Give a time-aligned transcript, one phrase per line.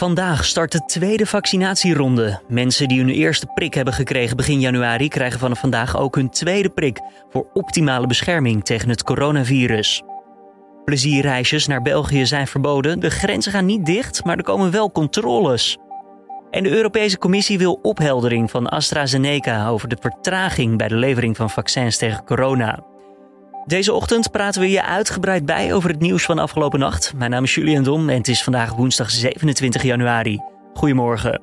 [0.00, 2.40] Vandaag start de tweede vaccinatieronde.
[2.48, 6.68] Mensen die hun eerste prik hebben gekregen begin januari krijgen vanaf vandaag ook hun tweede
[6.68, 10.02] prik voor optimale bescherming tegen het coronavirus.
[10.84, 13.00] Plezierreisjes naar België zijn verboden.
[13.00, 15.78] De grenzen gaan niet dicht, maar er komen wel controles.
[16.50, 21.50] En de Europese Commissie wil opheldering van AstraZeneca over de vertraging bij de levering van
[21.50, 22.89] vaccins tegen corona.
[23.66, 27.12] Deze ochtend praten we je uitgebreid bij over het nieuws van afgelopen nacht.
[27.16, 30.40] Mijn naam is Julian Dom en het is vandaag woensdag 27 januari.
[30.74, 31.42] Goedemorgen.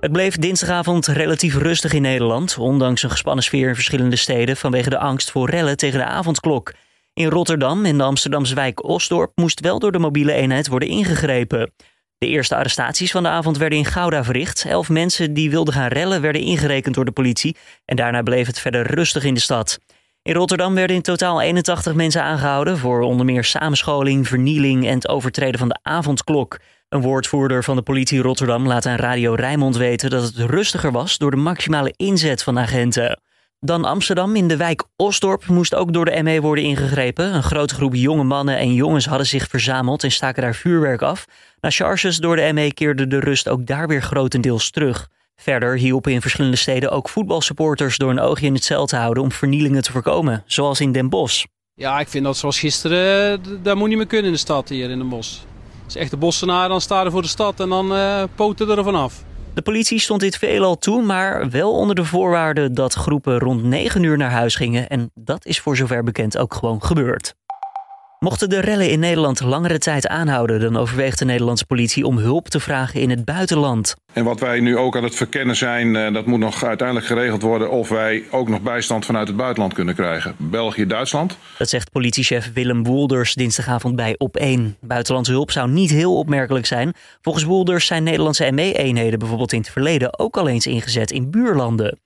[0.00, 4.90] Het bleef dinsdagavond relatief rustig in Nederland, ondanks een gespannen sfeer in verschillende steden vanwege
[4.90, 6.72] de angst voor rellen tegen de avondklok.
[7.14, 11.72] In Rotterdam en de Amsterdamse wijk Osdorp moest wel door de mobiele eenheid worden ingegrepen.
[12.20, 14.64] De eerste arrestaties van de avond werden in Gouda verricht.
[14.64, 17.56] Elf mensen die wilden gaan rellen werden ingerekend door de politie.
[17.84, 19.78] En daarna bleef het verder rustig in de stad.
[20.22, 25.08] In Rotterdam werden in totaal 81 mensen aangehouden voor onder meer samenscholing, vernieling en het
[25.08, 26.58] overtreden van de avondklok.
[26.88, 31.18] Een woordvoerder van de politie Rotterdam laat aan Radio Rijnmond weten dat het rustiger was
[31.18, 33.20] door de maximale inzet van agenten.
[33.62, 34.36] Dan Amsterdam.
[34.36, 37.34] In de wijk Osdorp moest ook door de ME worden ingegrepen.
[37.34, 41.24] Een grote groep jonge mannen en jongens hadden zich verzameld en staken daar vuurwerk af.
[41.60, 45.08] Na charges door de ME keerde de rust ook daar weer grotendeels terug.
[45.36, 49.22] Verder hielpen in verschillende steden ook voetbalsupporters door een oogje in het cel te houden
[49.22, 51.44] om vernielingen te voorkomen, zoals in Den Bosch.
[51.74, 54.90] Ja, ik vind dat zoals gisteren, dat moet niet meer kunnen in de stad hier
[54.90, 55.38] in Den Bosch.
[55.84, 59.24] Als echte bossenaar dan staan er voor de stad en dan uh, poten er vanaf.
[59.54, 64.02] De politie stond dit veelal toe, maar wel onder de voorwaarde dat groepen rond 9
[64.02, 64.88] uur naar huis gingen.
[64.88, 67.34] En dat is voor zover bekend ook gewoon gebeurd.
[68.20, 72.48] Mochten de rellen in Nederland langere tijd aanhouden, dan overweegt de Nederlandse politie om hulp
[72.48, 73.96] te vragen in het buitenland.
[74.12, 77.42] En wat wij nu ook aan het verkennen zijn, eh, dat moet nog uiteindelijk geregeld
[77.42, 80.34] worden of wij ook nog bijstand vanuit het buitenland kunnen krijgen.
[80.38, 81.36] België, Duitsland.
[81.58, 84.76] Dat zegt politiechef Willem Woelders dinsdagavond bij Op1.
[84.80, 86.94] Buitenlandse hulp zou niet heel opmerkelijk zijn.
[87.22, 91.98] Volgens Woelders zijn Nederlandse ME-eenheden bijvoorbeeld in het verleden ook al eens ingezet in buurlanden.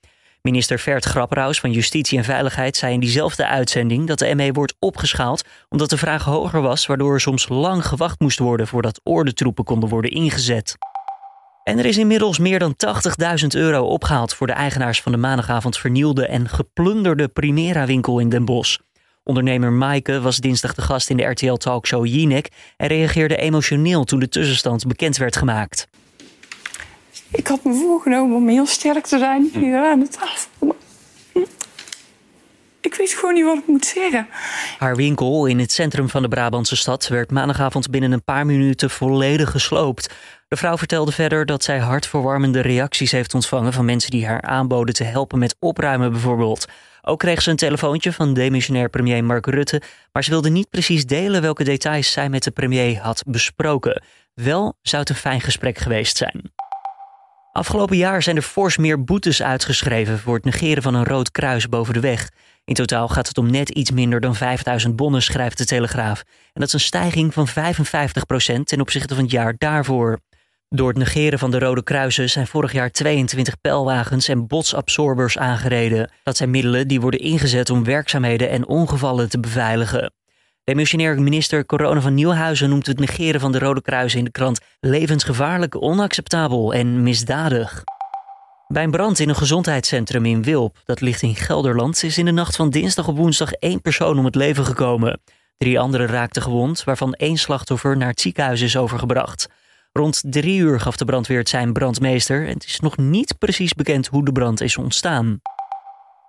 [0.49, 4.75] Minister Vert Grapperhaus van Justitie en Veiligheid zei in diezelfde uitzending dat de ME wordt
[4.79, 9.65] opgeschaald omdat de vraag hoger was, waardoor er soms lang gewacht moest worden voordat ordentroepen
[9.65, 10.77] konden worden ingezet.
[11.63, 12.75] En er is inmiddels meer dan
[13.41, 18.45] 80.000 euro opgehaald voor de eigenaars van de maandagavond vernielde en geplunderde Primera-winkel in Den
[18.45, 18.79] Bosch.
[19.23, 24.29] Ondernemer Maaike was dinsdag de gast in de RTL-talkshow Jinek en reageerde emotioneel toen de
[24.29, 25.89] tussenstand bekend werd gemaakt.
[27.35, 30.77] Ik had me voorgenomen om heel sterk te zijn hier aan de tafel.
[32.81, 34.27] Ik weet gewoon niet wat ik moet zeggen.
[34.79, 38.91] Haar winkel in het centrum van de Brabantse stad werd maandagavond binnen een paar minuten
[38.91, 40.15] volledig gesloopt.
[40.49, 44.95] De vrouw vertelde verder dat zij hartverwarmende reacties heeft ontvangen van mensen die haar aanboden
[44.95, 46.67] te helpen met opruimen bijvoorbeeld.
[47.03, 51.07] Ook kreeg ze een telefoontje van demissionair premier Mark Rutte, maar ze wilde niet precies
[51.07, 54.03] delen welke details zij met de premier had besproken.
[54.35, 56.53] Wel zou het een fijn gesprek geweest zijn.
[57.55, 61.69] Afgelopen jaar zijn er fors meer boetes uitgeschreven voor het negeren van een rood kruis
[61.69, 62.31] boven de weg.
[62.65, 66.21] In totaal gaat het om net iets minder dan 5000 bonnen, schrijft de Telegraaf.
[66.21, 67.53] En dat is een stijging van 55%
[68.63, 70.19] ten opzichte van het jaar daarvoor.
[70.69, 76.11] Door het negeren van de rode kruisen zijn vorig jaar 22 pijlwagens en botsabsorbers aangereden.
[76.23, 80.13] Dat zijn middelen die worden ingezet om werkzaamheden en ongevallen te beveiligen.
[80.65, 84.61] Demissionair minister Corona van Nieuwhuizen noemt het negeren van de Rode Kruis in de krant
[84.81, 87.85] levensgevaarlijk, onacceptabel en misdadig.
[88.69, 92.31] Bij een brand in een gezondheidscentrum in Wilp, dat ligt in Gelderland, is in de
[92.31, 95.21] nacht van dinsdag op woensdag één persoon om het leven gekomen.
[95.57, 99.49] Drie anderen raakten gewond, waarvan één slachtoffer naar het ziekenhuis is overgebracht.
[99.93, 103.75] Rond drie uur gaf de brandweer het zijn brandmeester en het is nog niet precies
[103.75, 105.41] bekend hoe de brand is ontstaan.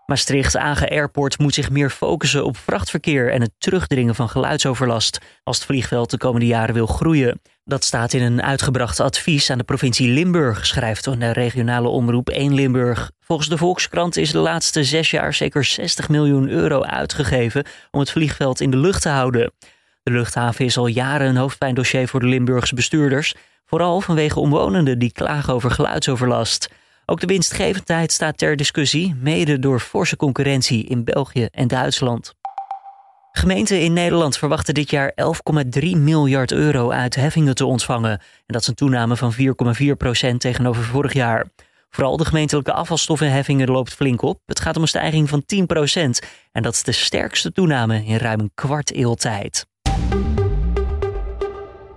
[0.05, 5.65] Maastricht-Agen Airport moet zich meer focussen op vrachtverkeer en het terugdringen van geluidsoverlast als het
[5.65, 7.41] vliegveld de komende jaren wil groeien.
[7.63, 12.53] Dat staat in een uitgebracht advies aan de provincie Limburg, schrijft de regionale omroep 1
[12.53, 13.11] Limburg.
[13.19, 18.11] Volgens de Volkskrant is de laatste zes jaar zeker 60 miljoen euro uitgegeven om het
[18.11, 19.51] vliegveld in de lucht te houden.
[20.03, 23.35] De luchthaven is al jaren een hoofdpijndossier voor de Limburgse bestuurders,
[23.65, 26.69] vooral vanwege omwonenden die klagen over geluidsoverlast.
[27.05, 32.33] Ook de winstgevendheid staat ter discussie, mede door forse concurrentie in België en Duitsland.
[33.31, 35.13] Gemeenten in Nederland verwachten dit jaar
[35.81, 38.11] 11,3 miljard euro uit heffingen te ontvangen.
[38.11, 39.39] En dat is een toename van 4,4
[39.97, 41.47] procent tegenover vorig jaar.
[41.89, 44.39] Vooral de gemeentelijke afvalstoffenheffingen loopt flink op.
[44.45, 46.19] Het gaat om een stijging van 10 procent.
[46.51, 49.65] En dat is de sterkste toename in ruim een kwart eeuw tijd.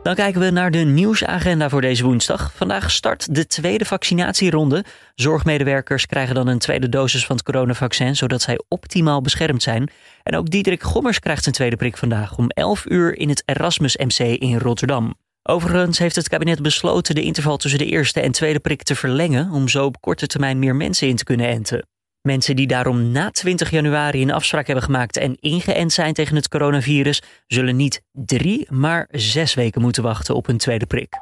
[0.08, 2.52] Dan kijken we naar de nieuwsagenda voor deze woensdag.
[2.54, 4.84] Vandaag start de tweede vaccinatieronde.
[5.14, 9.90] Zorgmedewerkers krijgen dan een tweede dosis van het coronavaccin, zodat zij optimaal beschermd zijn.
[10.22, 13.96] En ook Diederik Gommers krijgt zijn tweede prik vandaag om 11 uur in het Erasmus
[13.96, 15.14] MC in Rotterdam.
[15.42, 19.50] Overigens heeft het kabinet besloten de interval tussen de eerste en tweede prik te verlengen
[19.50, 21.86] om zo op korte termijn meer mensen in te kunnen enten.
[22.22, 26.48] Mensen die daarom na 20 januari een afspraak hebben gemaakt en ingeënt zijn tegen het
[26.48, 31.14] coronavirus, zullen niet drie, maar zes weken moeten wachten op hun tweede prik.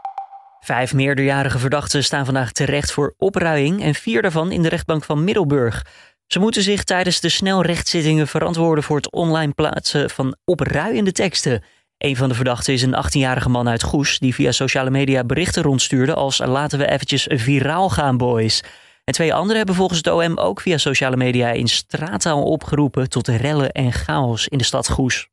[0.61, 5.25] Vijf meerderjarige verdachten staan vandaag terecht voor opruiing en vier daarvan in de rechtbank van
[5.25, 5.85] Middelburg.
[6.27, 11.63] Ze moeten zich tijdens de snelrechtzittingen verantwoorden voor het online plaatsen van opruiende teksten.
[11.99, 15.63] Een van de verdachten is een 18-jarige man uit Goes die via sociale media berichten
[15.63, 18.63] rondstuurde als laten we eventjes viraal gaan boys.
[19.07, 23.29] En twee anderen hebben volgens het OM ook via sociale media in straattaal opgeroepen tot
[23.29, 25.29] rellen en chaos in de stad Goes.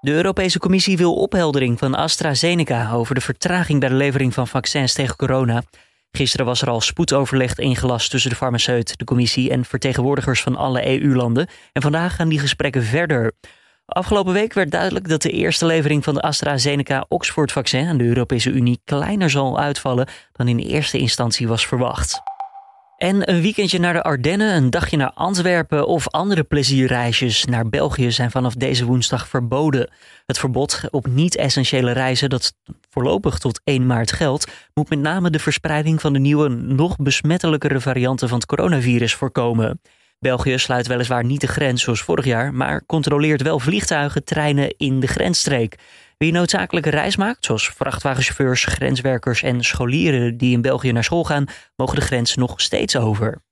[0.00, 4.92] De Europese Commissie wil opheldering van AstraZeneca over de vertraging bij de levering van vaccins
[4.92, 5.62] tegen corona.
[6.10, 11.00] Gisteren was er al spoedoverleg ingelast tussen de farmaceut, de commissie en vertegenwoordigers van alle
[11.00, 11.48] EU-landen.
[11.72, 13.32] En vandaag gaan die gesprekken verder.
[13.86, 18.50] Afgelopen week werd duidelijk dat de eerste levering van de AstraZeneca Oxford-vaccin aan de Europese
[18.50, 22.34] Unie kleiner zal uitvallen dan in eerste instantie was verwacht.
[22.96, 28.10] En een weekendje naar de Ardennen, een dagje naar Antwerpen of andere plezierreisjes naar België
[28.10, 29.90] zijn vanaf deze woensdag verboden.
[30.26, 32.54] Het verbod op niet-essentiële reizen, dat
[32.90, 37.80] voorlopig tot 1 maart geldt, moet met name de verspreiding van de nieuwe, nog besmettelijkere
[37.80, 39.80] varianten van het coronavirus voorkomen.
[40.18, 45.00] België sluit weliswaar niet de grens zoals vorig jaar, maar controleert wel vliegtuigen, treinen in
[45.00, 45.76] de grensstreek.
[46.18, 51.44] Wie noodzakelijke reis maakt, zoals vrachtwagenchauffeurs, grenswerkers en scholieren die in België naar school gaan,
[51.76, 53.42] mogen de grens nog steeds over.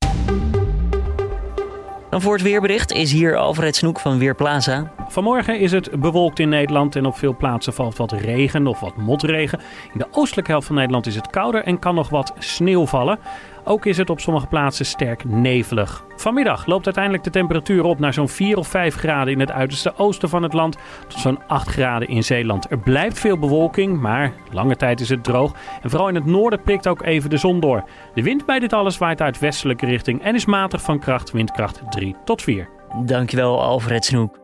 [2.10, 4.92] Dan voor het weerbericht is hier Alfred Snoek van Weerplaza.
[5.08, 8.96] Vanmorgen is het bewolkt in Nederland en op veel plaatsen valt wat regen of wat
[8.96, 9.60] motregen.
[9.92, 13.18] In de oostelijke helft van Nederland is het kouder en kan nog wat sneeuw vallen.
[13.64, 16.04] Ook is het op sommige plaatsen sterk nevelig.
[16.16, 19.92] Vanmiddag loopt uiteindelijk de temperatuur op naar zo'n 4 of 5 graden in het uiterste
[19.96, 20.76] oosten van het land
[21.08, 22.70] tot zo'n 8 graden in Zeeland.
[22.70, 25.54] Er blijft veel bewolking, maar lange tijd is het droog.
[25.82, 27.84] En vooral in het noorden prikt ook even de zon door.
[28.14, 31.82] De wind bij dit alles waait uit westelijke richting en is matig van kracht, windkracht
[31.90, 32.68] 3 tot 4.
[33.04, 34.43] Dankjewel Alfred Snoek.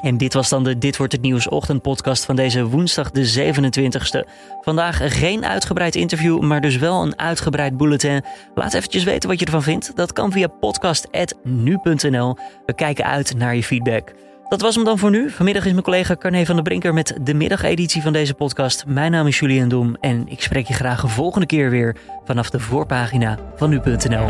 [0.00, 4.28] En dit was dan de Dit wordt het nieuws ochtendpodcast van deze woensdag de 27e.
[4.60, 8.24] Vandaag geen uitgebreid interview, maar dus wel een uitgebreid bulletin.
[8.54, 9.96] Laat eventjes weten wat je ervan vindt.
[9.96, 12.36] Dat kan via podcast.nu.nl.
[12.66, 14.12] We kijken uit naar je feedback.
[14.48, 15.30] Dat was hem dan voor nu.
[15.30, 18.84] Vanmiddag is mijn collega Carne van der Brinker met de middageditie van deze podcast.
[18.86, 22.50] Mijn naam is Julian Dom en ik spreek je graag de volgende keer weer vanaf
[22.50, 24.28] de voorpagina van nu.nl.